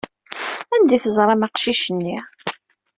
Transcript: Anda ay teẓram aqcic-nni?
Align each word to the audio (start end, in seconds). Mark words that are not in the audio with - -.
Anda 0.75 0.93
ay 0.95 1.01
teẓram 1.03 1.45
aqcic-nni? 1.47 2.17